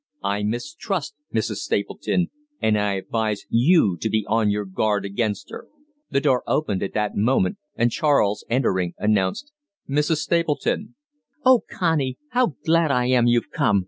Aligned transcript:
I 0.23 0.41
mistrust 0.41 1.13
Mrs. 1.31 1.57
Stapleton, 1.57 2.31
and 2.59 2.75
I 2.75 2.93
advise 2.95 3.45
you 3.51 3.97
to 3.97 4.09
be 4.09 4.25
on 4.27 4.49
your 4.49 4.65
guard 4.65 5.05
against 5.05 5.51
her." 5.51 5.67
The 6.09 6.19
door 6.19 6.41
opened 6.47 6.81
at 6.81 6.95
that 6.95 7.15
moment, 7.15 7.59
and 7.75 7.91
Charles, 7.91 8.43
entering, 8.49 8.95
announced: 8.97 9.51
"Mrs. 9.87 10.17
Stapleton." 10.17 10.95
"Oh, 11.45 11.61
Connie, 11.69 12.17
how 12.29 12.55
glad 12.65 12.89
I 12.89 13.09
am 13.09 13.27
you've 13.27 13.51
come!" 13.51 13.79